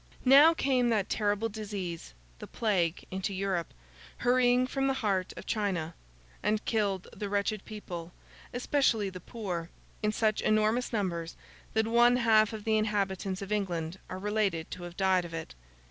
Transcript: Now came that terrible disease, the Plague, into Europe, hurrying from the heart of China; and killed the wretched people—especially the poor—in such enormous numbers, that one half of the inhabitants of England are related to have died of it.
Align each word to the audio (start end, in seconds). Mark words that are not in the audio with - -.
Now 0.25 0.55
came 0.55 0.89
that 0.89 1.09
terrible 1.11 1.47
disease, 1.47 2.15
the 2.39 2.47
Plague, 2.47 3.05
into 3.11 3.35
Europe, 3.35 3.71
hurrying 4.17 4.65
from 4.65 4.87
the 4.87 4.95
heart 5.05 5.31
of 5.37 5.45
China; 5.45 5.93
and 6.41 6.65
killed 6.65 7.07
the 7.15 7.29
wretched 7.29 7.63
people—especially 7.65 9.11
the 9.11 9.19
poor—in 9.19 10.11
such 10.11 10.41
enormous 10.41 10.91
numbers, 10.91 11.35
that 11.75 11.85
one 11.85 12.15
half 12.15 12.51
of 12.51 12.63
the 12.63 12.79
inhabitants 12.79 13.43
of 13.43 13.51
England 13.51 13.99
are 14.09 14.17
related 14.17 14.71
to 14.71 14.81
have 14.85 14.97
died 14.97 15.23
of 15.23 15.35
it. 15.35 15.53